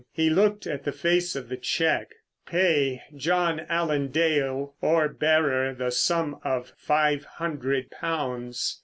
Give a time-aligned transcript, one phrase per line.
[0.11, 2.15] He looked at the face of the cheque.
[2.47, 8.79] "_Pay John Allen Dale or bearer the sum of five hundred pounds.